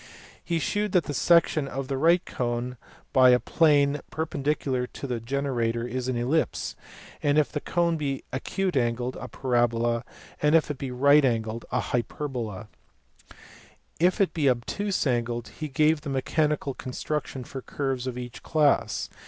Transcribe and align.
He 0.43 0.57
shewed 0.57 0.93
that 0.93 1.03
the 1.03 1.13
section 1.13 1.67
of 1.67 1.91
a 1.91 1.95
right 1.95 2.25
cone 2.25 2.77
by 3.13 3.29
a 3.29 3.39
plane 3.39 4.01
perpen 4.11 4.41
dicular 4.41 4.87
to 4.93 5.13
a 5.13 5.19
generator 5.19 5.87
is 5.87 6.07
an 6.07 6.17
ellipse, 6.17 6.75
if 7.21 7.51
the 7.51 7.59
cone 7.59 7.97
be 7.97 8.23
acute 8.33 8.75
angled; 8.75 9.15
a 9.21 9.27
parabola, 9.27 10.03
if 10.41 10.71
it 10.71 10.79
be 10.79 10.89
right 10.89 11.23
angled; 11.23 11.65
and 11.71 11.77
a 11.77 11.81
hyperbola, 11.89 12.67
if 13.99 14.19
it 14.19 14.33
be 14.33 14.49
obtuse 14.49 15.05
angled; 15.05 15.45
and 15.49 15.55
he 15.57 15.67
gave 15.67 16.03
a 16.03 16.09
mechanical 16.09 16.73
construction 16.73 17.43
for 17.43 17.61
curves 17.61 18.07
of 18.07 18.17
each 18.17 18.41
class. 18.41 19.07